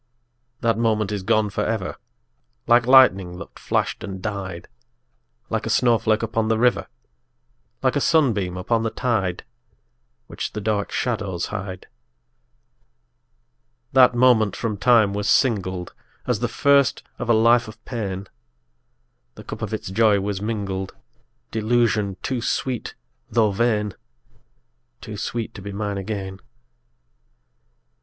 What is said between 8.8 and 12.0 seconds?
the tide, Which the dark shadows hide. _10 3.